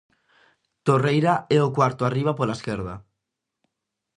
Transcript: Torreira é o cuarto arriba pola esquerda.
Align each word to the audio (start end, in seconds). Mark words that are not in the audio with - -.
Torreira 0.85 1.33
é 1.57 1.59
o 1.67 1.73
cuarto 1.77 2.01
arriba 2.05 2.37
pola 2.37 2.57
esquerda. 2.57 2.95